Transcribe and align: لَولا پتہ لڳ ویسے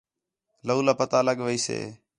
لَولا 0.67 0.93
پتہ 1.01 1.17
لڳ 1.27 1.37
ویسے 1.45 1.79